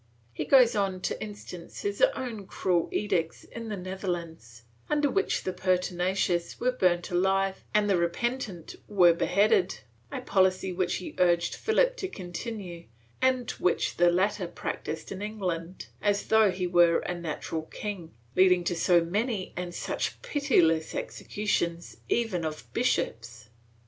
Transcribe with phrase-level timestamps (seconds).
[0.33, 5.53] He goes on to instance his own cruel edicts in the Netherlands, under which the
[5.53, 9.77] pertinacious were burnt alive and the repentant were beheaded,
[10.11, 12.85] a policy which he urged Philip to continue
[13.21, 18.63] and which the latter practised in England, as though he were its natural king, leading
[18.63, 23.49] to so many and such pitiless executions, even of bishops.